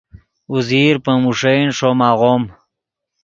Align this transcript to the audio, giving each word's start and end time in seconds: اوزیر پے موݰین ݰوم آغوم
اوزیر 0.51 0.95
پے 1.03 1.13
موݰین 1.21 1.61
ݰوم 1.77 1.99
آغوم 2.09 2.43